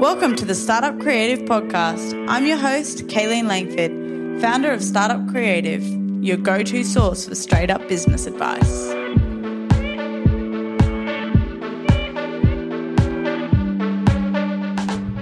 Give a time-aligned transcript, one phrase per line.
[0.00, 2.28] Welcome to the Startup Creative Podcast.
[2.28, 5.82] I'm your host, Kayleen Langford, founder of Startup Creative,
[6.22, 8.92] your go to source for straight up business advice.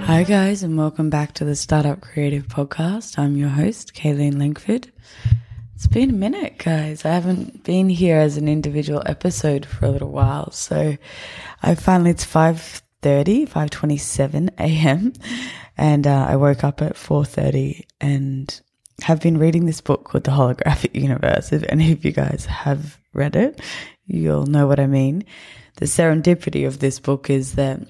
[0.07, 3.17] Hi, guys, and welcome back to the Startup Creative Podcast.
[3.17, 4.91] I'm your host, Kayleen Langford.
[5.75, 7.05] It's been a minute, guys.
[7.05, 10.51] I haven't been here as an individual episode for a little while.
[10.51, 10.97] So
[11.63, 12.25] I finally, it's
[13.05, 15.13] 5.30, 5.27 a.m.
[15.77, 18.61] And uh, I woke up at 4.30 and
[19.03, 21.51] have been reading this book called The Holographic Universe.
[21.51, 23.61] If any of you guys have read it,
[24.07, 25.23] you'll know what I mean.
[25.75, 27.81] The serendipity of this book is that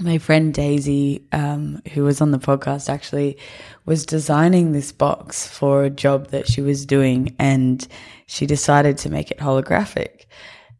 [0.00, 3.38] my friend Daisy, um, who was on the podcast, actually
[3.86, 7.84] was designing this box for a job that she was doing, and
[8.26, 10.26] she decided to make it holographic.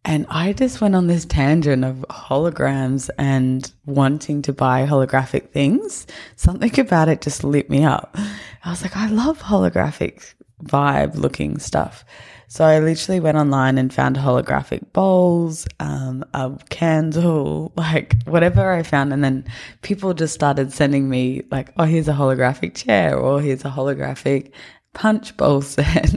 [0.09, 6.07] And I just went on this tangent of holograms and wanting to buy holographic things.
[6.35, 8.17] Something about it just lit me up.
[8.65, 10.33] I was like, I love holographic
[10.65, 12.07] vibe looking stuff.
[12.51, 18.85] So I literally went online and found holographic bowls, um, a candle, like whatever I
[18.85, 19.13] found.
[19.13, 19.45] And then
[19.83, 24.53] people just started sending me like, oh, here's a holographic chair or here's a holographic
[24.95, 26.15] punch bowl set.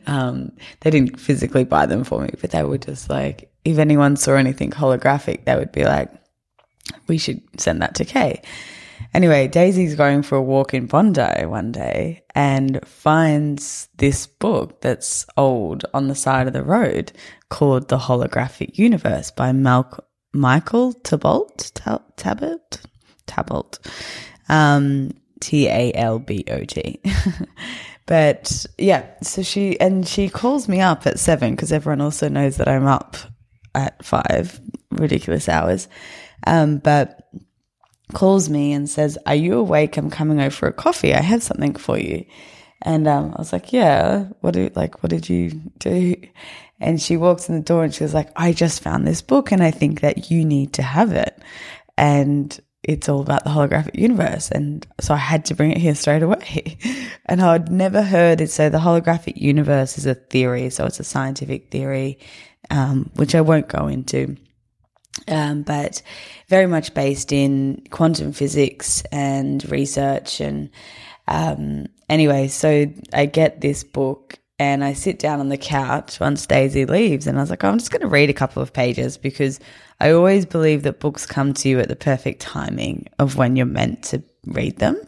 [0.06, 4.16] um, they didn't physically buy them for me, but they were just like, if anyone
[4.16, 6.10] saw anything holographic, they would be like,
[7.06, 8.42] we should send that to Kay.
[9.12, 15.24] Anyway, Daisy's going for a walk in Bondi one day and finds this book that's
[15.36, 17.12] old on the side of the road
[17.48, 21.70] called The Holographic Universe by Mal- Michael Talbot,
[22.16, 22.80] Tabot,
[23.26, 23.78] Tabot,
[24.48, 27.00] um, T A L B O T.
[28.06, 32.56] but yeah, so she, and she calls me up at seven because everyone also knows
[32.56, 33.16] that I'm up
[33.74, 34.60] at five,
[34.90, 35.88] ridiculous hours.
[36.46, 37.28] Um, but
[38.12, 39.96] calls me and says, Are you awake?
[39.96, 41.14] I'm coming over for a coffee.
[41.14, 42.24] I have something for you.
[42.82, 46.16] And um, I was like, Yeah, what did like what did you do?
[46.80, 49.52] And she walks in the door and she was like, I just found this book
[49.52, 51.40] and I think that you need to have it.
[51.96, 54.50] And it's all about the holographic universe.
[54.50, 56.78] And so I had to bring it here straight away.
[57.26, 58.50] and I'd never heard it.
[58.50, 60.70] So the holographic universe is a theory.
[60.70, 62.18] So it's a scientific theory,
[62.70, 64.36] um, which I won't go into
[65.28, 66.02] um, but
[66.48, 70.40] very much based in quantum physics and research.
[70.40, 70.70] And
[71.28, 76.46] um, anyway, so I get this book and I sit down on the couch once
[76.46, 78.72] Daisy leaves, and I was like, oh, I'm just going to read a couple of
[78.72, 79.60] pages because
[80.00, 83.66] I always believe that books come to you at the perfect timing of when you're
[83.66, 85.00] meant to read them.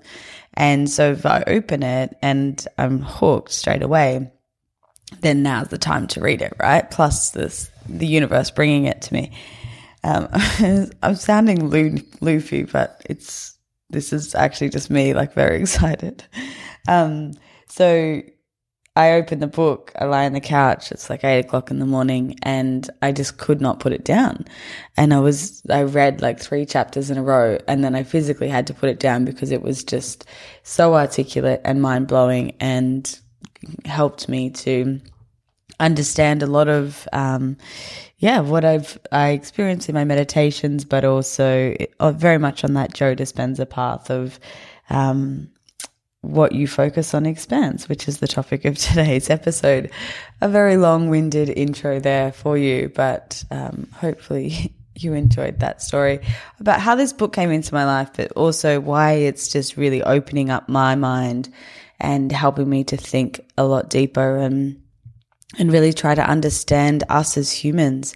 [0.54, 4.30] And so if I open it and I'm hooked straight away,
[5.20, 6.88] then now's the time to read it, right?
[6.90, 9.32] Plus this, the universe bringing it to me.
[10.04, 10.28] Um,
[11.02, 13.56] I'm sounding loo- loofy, but it's
[13.88, 16.24] this is actually just me, like very excited.
[16.88, 17.32] Um,
[17.68, 18.22] so
[18.96, 20.90] I open the book, I lie on the couch.
[20.90, 24.46] It's like eight o'clock in the morning, and I just could not put it down.
[24.96, 28.48] And I was, I read like three chapters in a row, and then I physically
[28.48, 30.24] had to put it down because it was just
[30.62, 33.18] so articulate and mind blowing, and
[33.84, 35.00] helped me to
[35.78, 37.56] understand a lot of um,
[38.18, 42.94] yeah, what I've I experienced in my meditations, but also uh, very much on that
[42.94, 44.40] Joe Dispenza path of
[44.88, 45.50] um,
[46.26, 49.90] what you focus on expands, which is the topic of today's episode.
[50.40, 56.20] A very long-winded intro there for you, but um, hopefully you enjoyed that story
[56.58, 60.50] about how this book came into my life, but also why it's just really opening
[60.50, 61.52] up my mind
[62.00, 64.80] and helping me to think a lot deeper and
[65.58, 68.14] and really try to understand us as humans.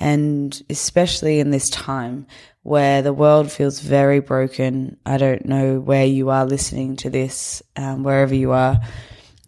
[0.00, 2.26] And especially in this time
[2.62, 4.96] where the world feels very broken.
[5.04, 8.80] I don't know where you are listening to this, um, wherever you are.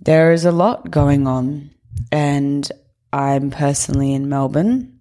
[0.00, 1.70] There is a lot going on.
[2.10, 2.70] And
[3.12, 4.98] I'm personally in Melbourne,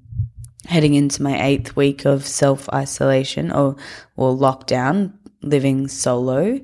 [0.66, 3.76] heading into my eighth week of self isolation or,
[4.16, 6.62] or lockdown, living solo.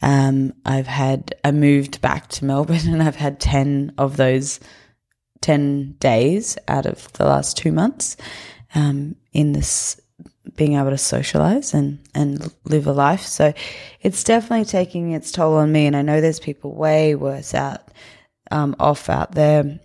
[0.00, 4.58] Um, I've had, I moved back to Melbourne and I've had 10 of those
[5.42, 8.16] 10 days out of the last two months
[8.74, 10.00] um, in this
[10.58, 13.22] being able to socialize and, and live a life.
[13.22, 13.54] So
[14.02, 15.86] it's definitely taking its toll on me.
[15.86, 17.88] And I know there's people way worse out,
[18.50, 19.80] um, off out there.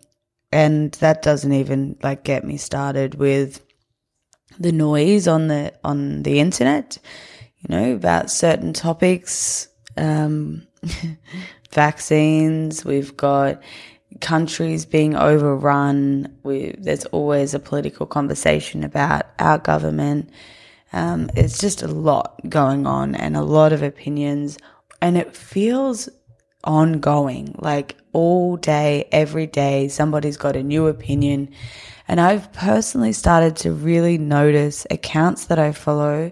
[0.51, 3.63] And that doesn't even like get me started with
[4.59, 6.97] the noise on the, on the internet,
[7.59, 10.67] you know, about certain topics, um,
[11.71, 12.83] vaccines.
[12.83, 13.61] We've got,
[14.21, 16.35] countries being overrun.
[16.43, 20.29] We, there's always a political conversation about our government.
[20.93, 24.57] Um, it's just a lot going on and a lot of opinions,
[25.01, 26.07] and it feels
[26.63, 27.55] ongoing.
[27.57, 31.49] Like all day, every day, somebody's got a new opinion.
[32.07, 36.31] And I've personally started to really notice accounts that I follow.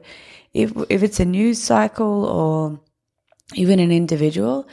[0.53, 2.79] If, if it's a news cycle or
[3.55, 4.67] even an individual,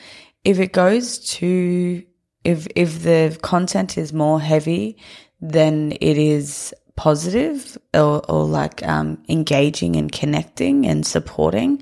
[0.44, 2.02] if it goes to,
[2.44, 4.98] if, if the content is more heavy,
[5.40, 11.80] then it is positive or, or like um, engaging and connecting and supporting,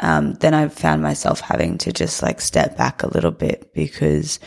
[0.00, 4.40] um, then I've found myself having to just like step back a little bit because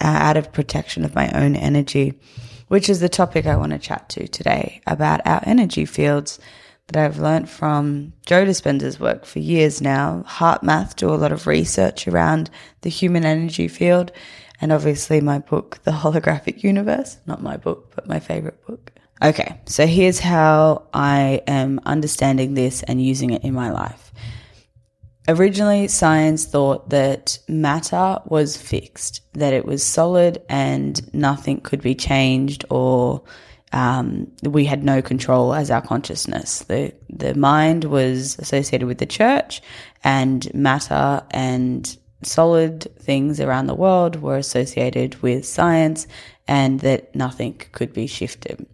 [0.00, 2.14] uh, out of protection of my own energy,
[2.68, 6.38] which is the topic I want to chat to today about our energy fields
[6.86, 10.24] that I've learned from Joe Dispenza's work for years now.
[10.28, 12.48] HeartMath do a lot of research around
[12.82, 14.12] the human energy field.
[14.60, 18.93] And obviously my book, The Holographic Universe, not my book, but my favorite book.
[19.22, 19.58] Okay.
[19.66, 24.12] So here's how I am understanding this and using it in my life.
[25.26, 31.94] Originally, science thought that matter was fixed, that it was solid and nothing could be
[31.94, 33.22] changed or
[33.72, 36.60] um, we had no control as our consciousness.
[36.60, 39.62] The, the mind was associated with the church
[40.04, 46.06] and matter and solid things around the world were associated with science
[46.46, 48.66] and that nothing could be shifted.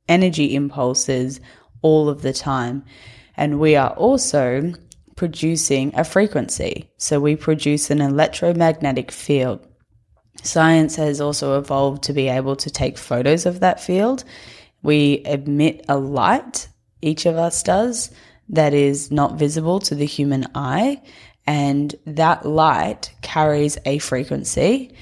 [0.09, 1.41] energy impulses
[1.83, 2.85] all of the time.
[3.37, 4.75] And we are also
[5.23, 6.91] producing a frequency.
[6.97, 9.65] So we produce an electromagnetic field.
[10.43, 14.25] Science has also evolved to be able to take photos of that field.
[14.83, 16.67] We emit a light,
[17.03, 18.11] each of us does,
[18.49, 21.01] that is not visible to the human eye.
[21.47, 24.93] And that light carries a frequency,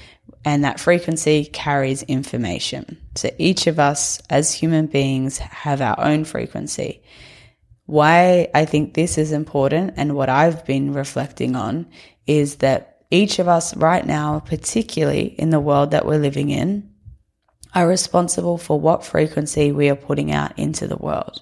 [0.45, 2.95] and that frequency carries information.
[3.15, 7.01] So each of us as human beings have our own frequency.
[7.91, 11.87] Why I think this is important and what I've been reflecting on
[12.25, 16.89] is that each of us right now, particularly in the world that we're living in,
[17.75, 21.41] are responsible for what frequency we are putting out into the world.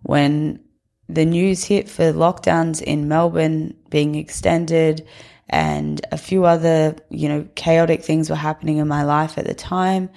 [0.00, 0.64] When
[1.10, 5.06] the news hit for lockdowns in Melbourne being extended
[5.50, 9.52] and a few other, you know, chaotic things were happening in my life at the
[9.52, 10.08] time,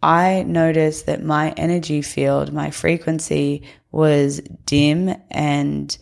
[0.00, 3.64] I noticed that my energy field, my frequency
[3.96, 5.96] was dim and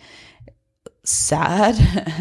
[1.04, 1.76] sad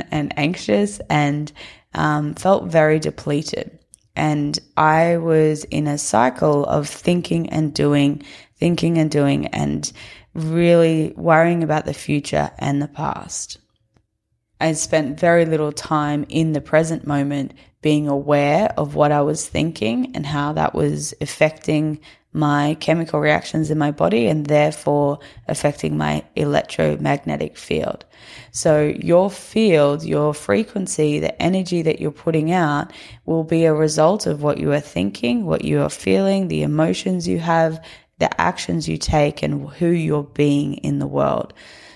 [0.11, 1.51] and anxious and
[1.95, 3.79] um, felt very depleted.
[4.15, 8.21] And I was in a cycle of thinking and doing,
[8.57, 9.91] thinking and doing, and
[10.35, 13.57] really worrying about the future and the past.
[14.63, 19.45] I spent very little time in the present moment being aware of what I was
[19.45, 21.99] thinking and how that was affecting
[22.31, 28.05] my chemical reactions in my body and therefore affecting my electromagnetic field.
[28.51, 32.93] So your field, your frequency, the energy that you're putting out
[33.25, 37.27] will be a result of what you are thinking, what you are feeling, the emotions
[37.27, 37.83] you have,
[38.19, 41.53] the actions you take and who you're being in the world.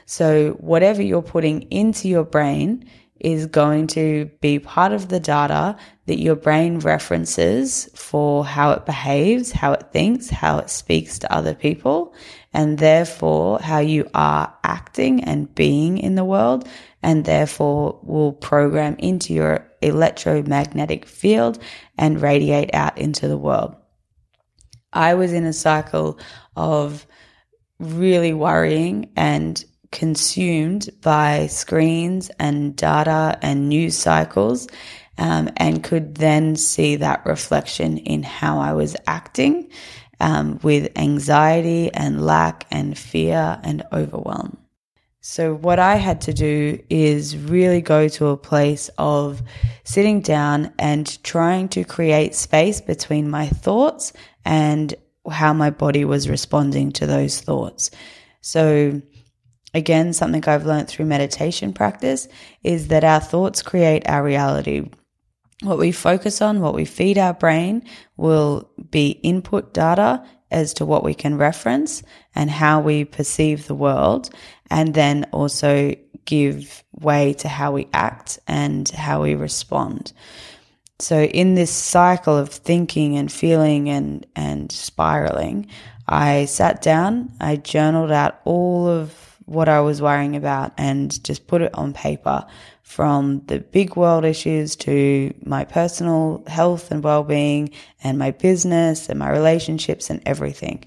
[0.07, 5.75] So whatever you're putting into your brain is going to be part of the data
[6.05, 11.33] that your brain references for how it behaves, how it thinks, how it speaks to
[11.33, 12.13] other people,
[12.53, 16.65] and therefore how you are acting and being in the world,
[17.03, 21.61] and therefore will program into your electromagnetic field
[21.97, 23.75] and radiate out into the world.
[24.93, 26.17] I was in a cycle
[26.55, 27.05] of
[27.79, 34.67] really worrying and consumed by screens and data and news cycles
[35.17, 39.71] um, and could then see that reflection in how I was acting
[40.19, 44.57] um, with anxiety and lack and fear and overwhelm.
[45.21, 49.41] So, what I had to do is really go to a place of
[49.83, 54.13] sitting down and trying to create space between my thoughts
[54.45, 54.95] and
[55.29, 57.91] how my body was responding to those thoughts.
[58.39, 59.01] So,
[59.73, 62.27] again, something I've learned through meditation practice
[62.63, 64.89] is that our thoughts create our reality.
[65.63, 67.83] What we focus on, what we feed our brain
[68.15, 72.03] will be input data as to what we can reference
[72.35, 74.29] and how we perceive the world,
[74.69, 75.93] and then also
[76.25, 80.13] give way to how we act and how we respond.
[80.99, 85.67] So in this cycle of thinking and feeling and, and spiraling,
[86.07, 91.47] I sat down, I journaled out all of what I was worrying about and just
[91.47, 92.45] put it on paper
[92.83, 97.71] from the big world issues to my personal health and well-being
[98.03, 100.83] and my business and my relationships and everything.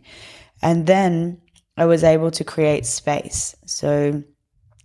[0.60, 1.40] And then
[1.78, 3.56] I was able to create space.
[3.64, 4.22] So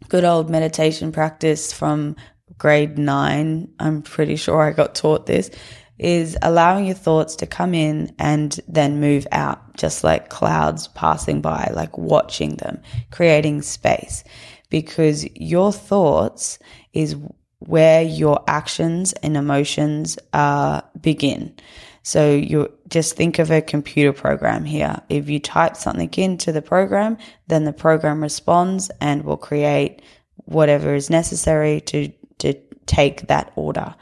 [0.07, 2.15] good old meditation practice from
[2.57, 5.51] grade nine, I'm pretty sure I got taught this,
[5.97, 11.41] is allowing your thoughts to come in and then move out, just like clouds passing
[11.41, 14.23] by, like watching them, creating space.
[14.69, 16.59] Because your thoughts
[16.93, 17.15] is
[17.59, 21.55] where your actions and emotions uh, begin.
[22.03, 25.01] So you just think of a computer program here.
[25.09, 30.01] If you type something into the program, then the program responds and will create
[30.45, 32.53] whatever is necessary to to
[32.85, 33.95] take that order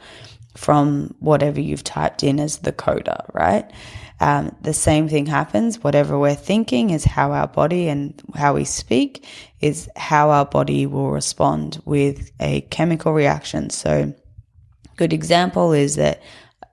[0.56, 3.70] from whatever you've typed in as the coder, right?
[4.20, 5.82] Um, the same thing happens.
[5.82, 9.26] Whatever we're thinking is how our body and how we speak
[9.60, 13.70] is how our body will respond with a chemical reaction.
[13.70, 14.14] So,
[14.96, 16.22] good example is that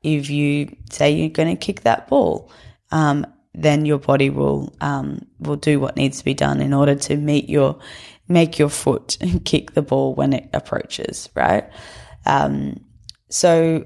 [0.04, 2.52] if you say you're going to kick that ball,
[2.92, 6.96] um, then your body will um, will do what needs to be done in order
[6.96, 7.80] to meet your
[8.28, 11.70] make your foot kick the ball when it approaches, right?
[12.26, 12.80] Um,
[13.32, 13.86] so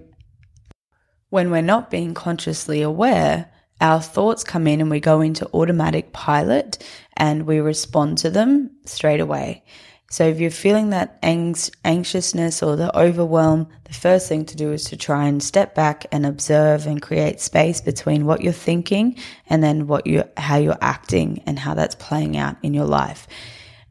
[1.30, 6.14] when we're not being consciously aware, our thoughts come in and we go into automatic
[6.14, 6.84] pilot
[7.18, 9.64] and we respond to them straight away.
[10.12, 14.86] So if you're feeling that anxiousness or the overwhelm, the first thing to do is
[14.86, 19.64] to try and step back and observe and create space between what you're thinking and
[19.64, 23.28] then what you how you're acting and how that's playing out in your life.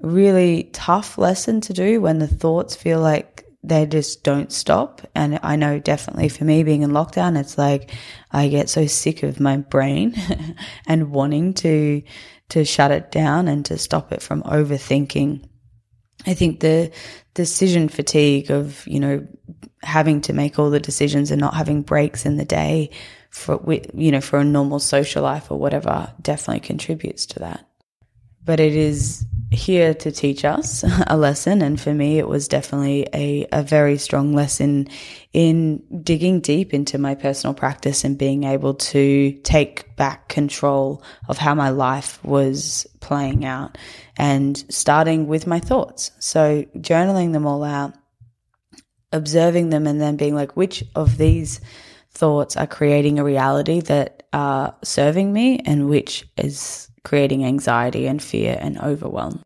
[0.00, 3.33] Really tough lesson to do when the thoughts feel like
[3.66, 5.00] they just don't stop.
[5.14, 7.92] And I know definitely for me being in lockdown, it's like
[8.30, 10.14] I get so sick of my brain
[10.86, 12.02] and wanting to,
[12.50, 15.48] to shut it down and to stop it from overthinking.
[16.26, 16.92] I think the
[17.32, 19.26] decision fatigue of, you know,
[19.82, 22.90] having to make all the decisions and not having breaks in the day
[23.30, 23.60] for,
[23.94, 27.66] you know, for a normal social life or whatever definitely contributes to that.
[28.44, 31.62] But it is here to teach us a lesson.
[31.62, 34.88] And for me, it was definitely a, a very strong lesson
[35.32, 41.38] in digging deep into my personal practice and being able to take back control of
[41.38, 43.78] how my life was playing out
[44.16, 46.10] and starting with my thoughts.
[46.18, 47.94] So journaling them all out,
[49.12, 51.60] observing them and then being like, which of these
[52.10, 58.22] thoughts are creating a reality that are serving me and which is creating anxiety and
[58.22, 59.42] fear and overwhelm.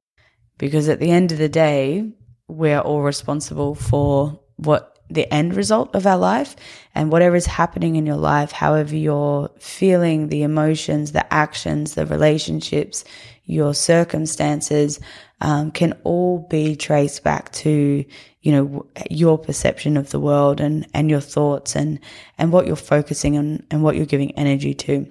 [0.57, 2.11] Because at the end of the day,
[2.49, 6.55] we're all responsible for what the end result of our life
[6.95, 12.07] and whatever is happening in your life, however you're feeling, the emotions, the actions, the
[12.07, 13.05] relationships,
[13.45, 15.01] your circumstances,
[15.41, 18.05] um, can all be traced back to,
[18.43, 22.01] you know, your perception of the world and, and your thoughts and,
[22.37, 25.07] and what you're focusing on and what you're giving energy to.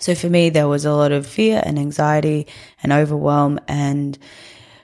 [0.00, 2.46] So for me, there was a lot of fear and anxiety
[2.82, 4.18] and overwhelm and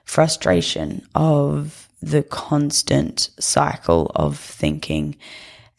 [0.04, 5.16] frustration of the constant cycle of thinking.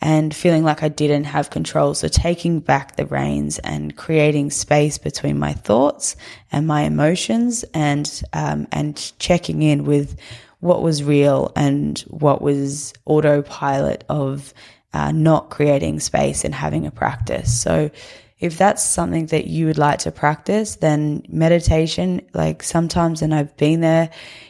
[0.01, 1.94] and feeling like I didn't have control.
[1.94, 6.15] So taking back the reins and creating space between my thoughts
[6.51, 10.20] and my emotions and, um, and checking in with
[10.60, 14.53] what was real and what was autopilot of
[14.94, 17.60] uh, not creating space and having a practice.
[17.62, 17.89] So
[18.39, 23.55] if that's something that you would like to practice, then meditation, like sometimes, and I've
[23.55, 24.09] been there,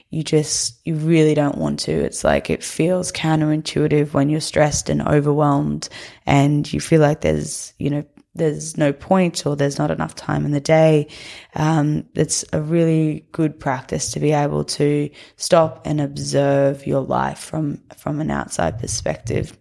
[0.10, 1.92] you just, you really don't want to.
[1.92, 5.90] It's like it feels counterintuitive when you're stressed and overwhelmed
[6.26, 10.46] and you feel like there's, you know, there's no point or there's not enough time
[10.46, 11.08] in the day.
[11.54, 17.40] Um, it's a really good practice to be able to stop and observe your life
[17.40, 19.58] from, from an outside perspective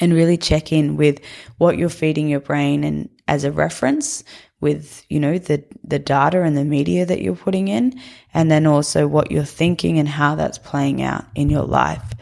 [0.00, 1.20] and really check in with
[1.58, 4.24] what you're feeding your brain and as a reference
[4.60, 7.98] with you know the the data and the media that you're putting in
[8.34, 12.12] and then also what you're thinking and how that's playing out in your life.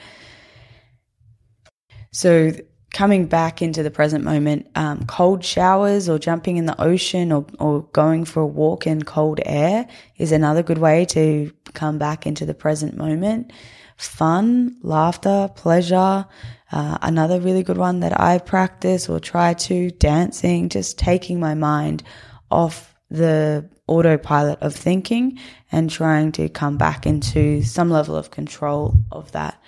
[2.13, 2.53] So
[2.93, 7.47] coming back into the present moment um, cold showers or jumping in the ocean or,
[7.59, 9.89] or going for a walk in cold air
[10.19, 13.51] is another good way to come back into the present moment.
[13.97, 16.27] Fun laughter pleasure
[16.71, 21.55] uh, another really good one that I practice or try to dancing, just taking my
[21.55, 22.03] mind
[22.51, 25.39] off the autopilot of thinking
[25.73, 29.61] and trying to come back into some level of control of that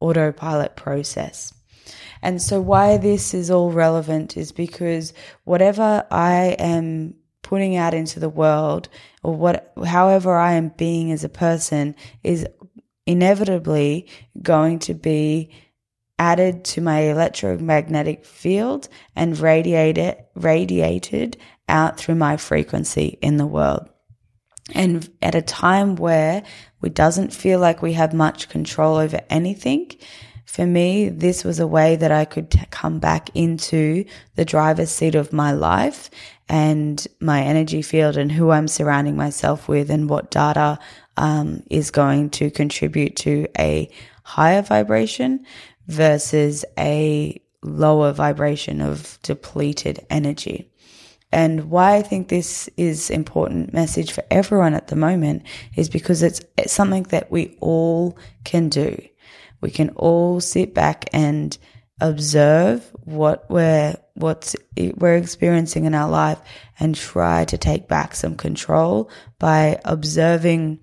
[0.00, 1.54] autopilot process.
[2.22, 5.14] And so why this is all relevant is because
[5.44, 8.88] whatever I am putting out into the world
[9.22, 12.46] or what however I am being as a person is
[13.06, 14.08] inevitably
[14.42, 15.50] going to be
[16.20, 23.88] added to my electromagnetic field and radiated, radiated out through my frequency in the world.
[24.74, 26.42] And at a time where
[26.82, 29.92] we doesn't feel like we have much control over anything,
[30.44, 34.90] for me, this was a way that I could t- come back into the driver's
[34.90, 36.10] seat of my life
[36.50, 40.78] and my energy field and who I'm surrounding myself with and what data
[41.16, 43.88] um, is going to contribute to a
[44.24, 45.46] higher vibration
[45.90, 50.70] versus a lower vibration of depleted energy.
[51.32, 55.44] And why I think this is important message for everyone at the moment
[55.76, 59.00] is because it's, it's something that we all can do.
[59.60, 61.56] We can all sit back and
[62.00, 64.54] observe what we're what
[64.96, 66.40] we're experiencing in our life
[66.78, 70.78] and try to take back some control by observing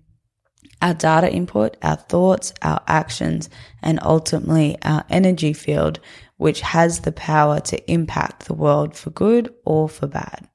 [0.81, 3.49] our data input, our thoughts, our actions,
[3.81, 5.99] and ultimately our energy field,
[6.37, 10.47] which has the power to impact the world for good or for bad.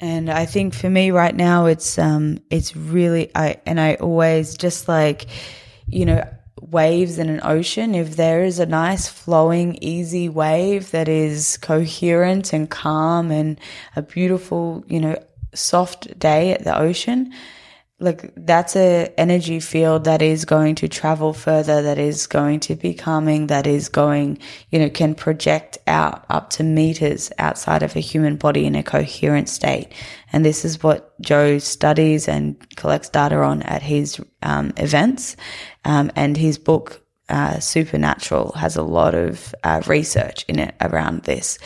[0.00, 4.56] And I think for me right now, it's, um, it's really, I, and I always
[4.56, 5.26] just like,
[5.86, 6.24] you know,
[6.60, 12.52] waves in an ocean, if there is a nice flowing, easy wave that is coherent
[12.52, 13.60] and calm and
[13.96, 15.20] a beautiful, you know,
[15.54, 17.32] soft day at the ocean,
[18.00, 22.76] like that's a energy field that is going to travel further that is going to
[22.76, 24.38] be calming that is going
[24.70, 28.82] you know can project out up to meters outside of a human body in a
[28.82, 29.92] coherent state.
[30.32, 35.36] And this is what joe studies and collects data on at his um, events.
[35.84, 41.24] Um, and his book uh, supernatural has a lot of uh, research in it around
[41.24, 41.58] this.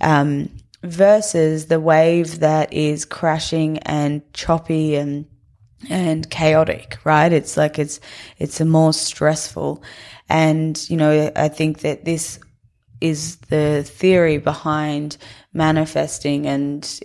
[0.00, 0.50] Um,
[0.82, 5.26] versus the wave that is crashing and choppy and
[5.90, 7.32] and chaotic, right?
[7.32, 8.00] It's like it's,
[8.38, 9.82] it's a more stressful.
[10.28, 12.38] And, you know, I think that this
[13.00, 15.16] is the theory behind
[15.52, 17.00] manifesting and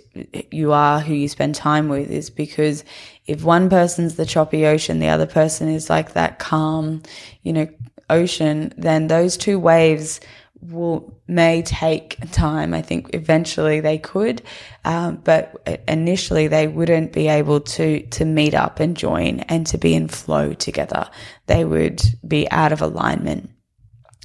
[0.50, 2.84] you are who you spend time with is because
[3.26, 7.02] if one person's the choppy ocean, the other person is like that calm,
[7.42, 7.68] you know,
[8.10, 10.20] ocean, then those two waves
[10.62, 12.72] will may take time.
[12.72, 14.42] I think eventually they could,
[14.84, 19.78] um, but initially they wouldn't be able to to meet up and join and to
[19.78, 21.10] be in flow together.
[21.46, 23.50] They would be out of alignment,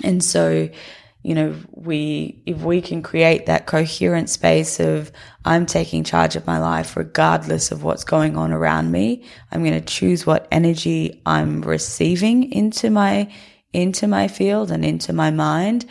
[0.04, 0.70] and so
[1.24, 5.12] you know we if we can create that coherent space of
[5.44, 9.24] I'm taking charge of my life regardless of what's going on around me.
[9.52, 13.34] I'm going to choose what energy I'm receiving into my
[13.74, 15.86] into my field and into my mind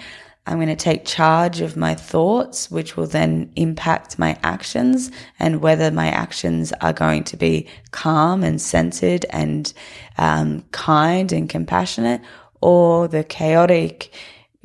[0.47, 5.61] I'm going to take charge of my thoughts, which will then impact my actions and
[5.61, 9.73] whether my actions are going to be calm and centered and
[10.19, 12.21] um, kind and compassionate
[12.61, 14.15] or the chaotic,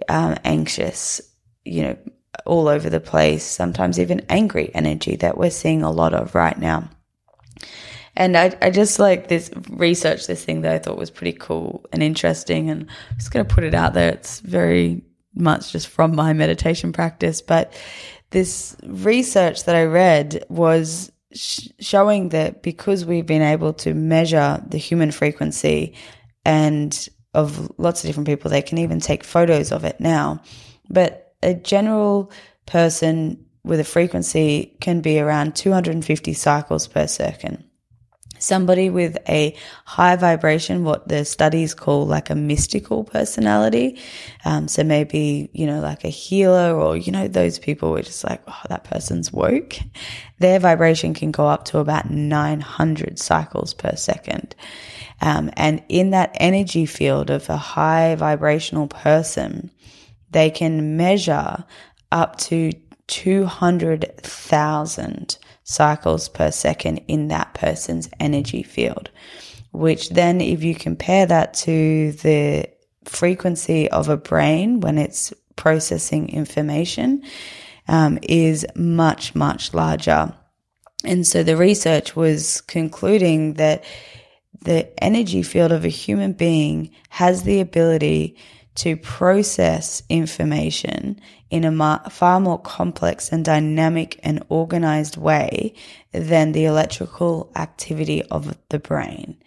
[0.07, 1.19] um, anxious,
[1.65, 1.97] you know,
[2.45, 6.59] all over the place, sometimes even angry energy that we're seeing a lot of right
[6.59, 6.89] now.
[8.15, 11.85] And I, I just like this research this thing that I thought was pretty cool
[11.91, 12.69] and interesting.
[12.69, 14.11] And I'm just going to put it out there.
[14.11, 17.73] It's very much just from my meditation practice, but
[18.31, 24.63] this research that I read was sh- showing that because we've been able to measure
[24.67, 25.95] the human frequency
[26.45, 30.41] and of lots of different people, they can even take photos of it now.
[30.89, 32.31] But a general
[32.65, 37.63] person with a frequency can be around 250 cycles per second
[38.41, 43.99] somebody with a high vibration, what the studies call like a mystical personality.
[44.45, 48.23] Um, so maybe, you know, like a healer or, you know, those people are just
[48.23, 49.75] like, oh, that person's woke.
[50.39, 54.55] Their vibration can go up to about 900 cycles per second.
[55.21, 59.69] Um, and in that energy field of a high vibrational person,
[60.31, 61.63] they can measure
[62.11, 62.71] up to
[63.07, 65.37] 200,000
[65.71, 69.09] cycles per second in that person's energy field.
[69.71, 72.69] Which then, if you compare that to the
[73.05, 77.23] frequency of a brain when it's processing information,
[77.87, 80.33] um, is much, much larger.
[81.03, 83.83] And so the research was concluding that
[84.61, 88.37] the energy field of a human being has the ability
[88.75, 95.73] to process information in a far more complex and dynamic and organized way
[96.13, 99.37] than the electrical activity of the brain.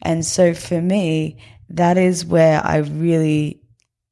[0.00, 1.36] And so for me,
[1.68, 3.62] that is where I really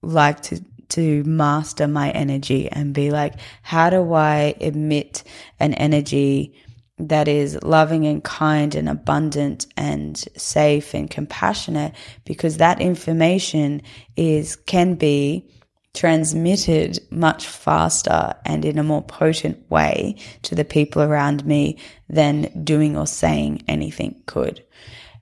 [0.03, 5.23] like to to master my energy and be like, how do I emit
[5.61, 6.55] an energy
[6.99, 11.95] that is loving and kind and abundant and safe and compassionate?
[12.25, 13.83] Because that information
[14.17, 15.49] is, can be
[15.95, 21.77] transmitted much faster and in a more potent way to the people around me
[22.09, 24.65] than doing or saying anything could.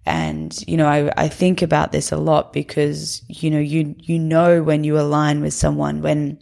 [0.05, 4.19] And, you know, I, I think about this a lot because, you know, you, you
[4.19, 6.39] know, when you align with someone, when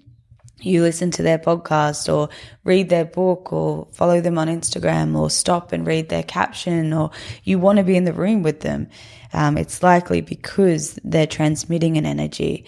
[0.60, 2.28] you listen to their podcast or
[2.64, 7.10] read their book or follow them on Instagram or stop and read their caption or
[7.42, 8.88] you want to be in the room with them.
[9.32, 12.64] Um, it's likely because they're transmitting an energy.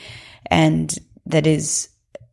[0.51, 0.95] And
[1.27, 1.89] that is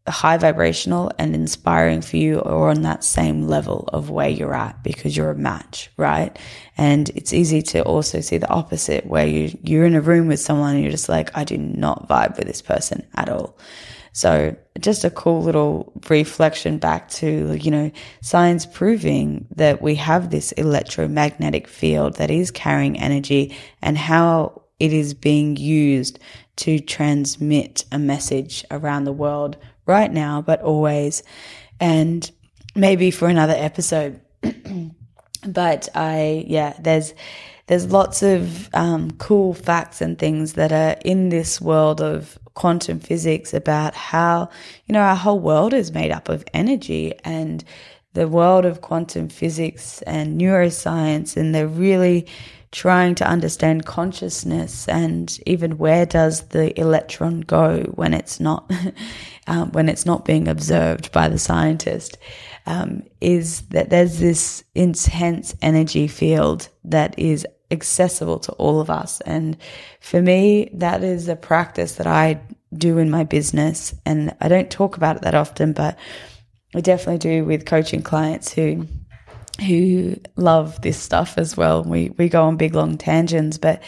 [0.08, 4.84] high vibrational and inspiring for you or on that same level of where you're at
[4.84, 6.38] because you're a match, right?
[6.78, 10.42] And it's easy to also see the opposite where you, you're in a room with
[10.42, 13.58] someone and you're just like, I do not vibe with this person at all.
[14.14, 20.30] So just a cool little reflection back to, you know, science proving that we have
[20.30, 26.20] this electromagnetic field that is carrying energy and how it is being used
[26.58, 31.24] to transmit a message around the world right now, but always.
[31.80, 32.30] And
[32.76, 34.22] maybe for another episode.
[35.48, 37.14] but I, yeah, there's,
[37.68, 43.00] there's lots of um, cool facts and things that are in this world of quantum
[43.00, 44.50] physics about how,
[44.86, 47.64] you know, our whole world is made up of energy and
[48.14, 51.38] the world of quantum physics and neuroscience.
[51.38, 52.28] And they're really
[52.74, 58.70] trying to understand consciousness and even where does the electron go when it's not
[59.48, 62.18] um, when it's not being observed by the scientist
[62.66, 69.20] um, is that there's this intense energy field that is accessible to all of us
[69.22, 69.58] and
[70.00, 72.40] for me that is a practice that I
[72.72, 75.98] do in my business and I don't talk about it that often but
[76.76, 78.88] I definitely do with coaching clients who
[79.62, 81.84] who love this stuff as well.
[81.84, 83.84] We we go on big long tangents, but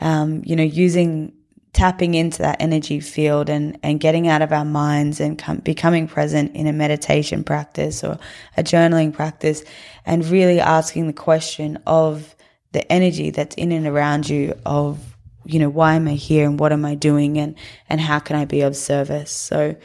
[0.00, 1.32] um, you know, using
[1.72, 6.06] tapping into that energy field and and getting out of our minds and com- becoming
[6.06, 8.18] present in a meditation practice or
[8.56, 9.64] a journaling practice,
[10.04, 12.34] and really asking the question of
[12.72, 14.98] the energy that's in and around you of
[15.44, 17.54] you know why am I here and what am I doing and
[17.88, 19.30] and how can I be of service.
[19.30, 19.76] So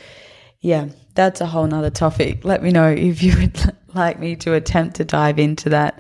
[0.60, 2.44] yeah, that's a whole nother topic.
[2.44, 6.00] Let me know if you would like me to attempt to dive into that,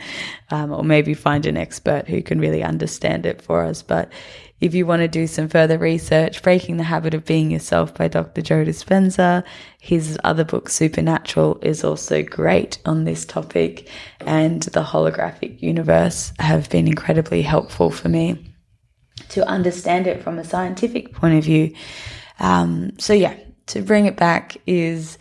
[0.49, 3.81] um, or maybe find an expert who can really understand it for us.
[3.81, 4.11] But
[4.59, 8.07] if you want to do some further research, Breaking the Habit of Being Yourself by
[8.07, 8.41] Dr.
[8.41, 9.43] Joe Dispenza,
[9.79, 13.89] his other book, Supernatural, is also great on this topic,
[14.21, 18.53] and the holographic universe have been incredibly helpful for me
[19.29, 21.73] to understand it from a scientific point of view.
[22.39, 23.35] Um, so, yeah,
[23.67, 25.17] to bring it back is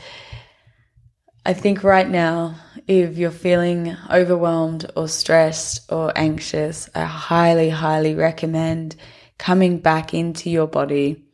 [1.46, 2.56] I think right now,
[2.88, 8.96] if you're feeling overwhelmed or stressed or anxious, I highly, highly recommend
[9.38, 11.24] coming back into your body,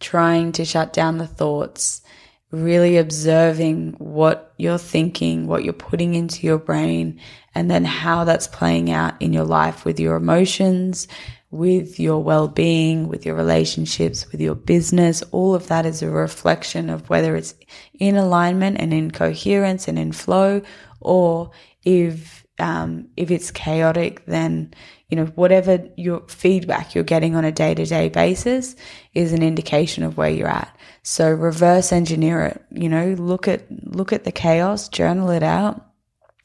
[0.00, 2.02] trying to shut down the thoughts,
[2.50, 7.18] really observing what you're thinking, what you're putting into your brain,
[7.54, 11.08] and then how that's playing out in your life with your emotions,
[11.50, 15.22] with your well being, with your relationships, with your business.
[15.32, 17.54] All of that is a reflection of whether it's
[17.94, 20.62] in alignment and in coherence and in flow,
[21.00, 21.50] or
[21.84, 24.74] if, um, if it's chaotic, then,
[25.12, 28.74] you know, whatever your feedback you're getting on a day to day basis
[29.12, 30.74] is an indication of where you're at.
[31.02, 35.86] So reverse engineer it, you know, look at, look at the chaos, journal it out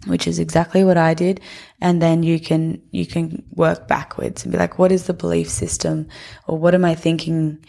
[0.05, 1.41] which is exactly what I did.
[1.81, 5.49] And then you can, you can work backwards and be like, what is the belief
[5.49, 6.07] system
[6.45, 7.65] or what am I thinking?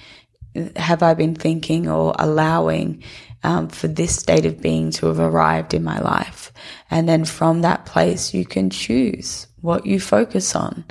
[0.77, 3.03] Have I been thinking or allowing
[3.42, 6.53] um, for this state of being to have arrived in my life?
[6.90, 10.85] And then from that place, you can choose what you focus on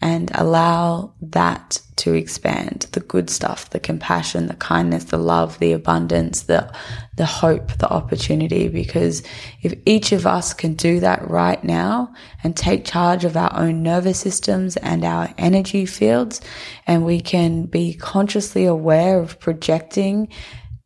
[0.00, 5.72] and allow that to expand the good stuff, the compassion, the kindness, the love, the
[5.72, 6.70] abundance, the,
[7.16, 8.68] the hope, the opportunity.
[8.68, 9.22] Because
[9.62, 13.82] if each of us can do that right now and take charge of our own
[13.82, 16.40] nervous systems and our energy fields,
[16.86, 20.28] and we can be consciously aware of projecting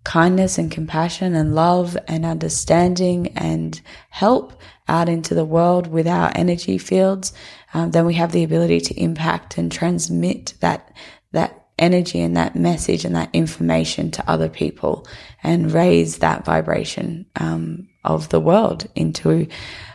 [0.04, 6.32] kindness and compassion and love and understanding and help out into the world with our
[6.34, 7.32] energy fields,
[7.74, 10.92] um, then we have the ability to impact and transmit that
[11.32, 15.06] that energy and that message and that information to other people
[15.42, 19.46] and raise that vibration um, of the world into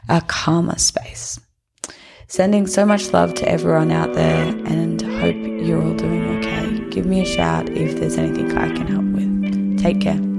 [0.10, 1.40] a calmer space.
[2.28, 6.90] Sending so much love to everyone out there and hope you're all doing okay.
[6.90, 9.80] Give me a shout if there's anything I can help with.
[9.80, 10.33] Take care.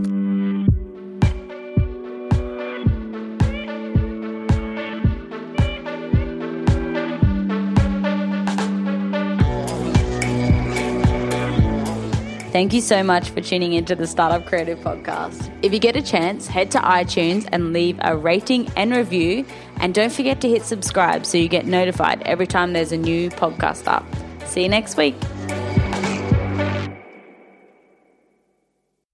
[12.54, 15.52] Thank you so much for tuning into the Startup Creative Podcast.
[15.62, 19.44] If you get a chance, head to iTunes and leave a rating and review.
[19.78, 23.28] And don't forget to hit subscribe so you get notified every time there's a new
[23.30, 24.06] podcast up.
[24.46, 25.16] See you next week.